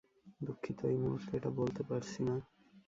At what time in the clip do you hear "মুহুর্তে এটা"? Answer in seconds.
0.97-1.49